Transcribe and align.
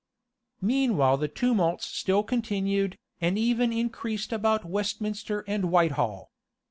[*] 0.31 0.61
Meanwhile 0.61 1.17
the 1.17 1.27
tumults 1.27 1.85
still 1.85 2.23
continued, 2.23 2.97
and 3.19 3.37
even 3.37 3.71
increased 3.71 4.33
about 4.33 4.65
Westminster 4.65 5.41
and 5.45 5.65
Whitehall. 5.69 6.31